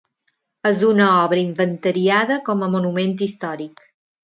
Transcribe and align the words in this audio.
És 0.69 0.79
una 0.87 1.09
obra 1.17 1.41
inventariada 1.43 2.39
com 2.49 2.65
a 2.65 2.73
monument 2.79 3.15
històric. 3.29 3.87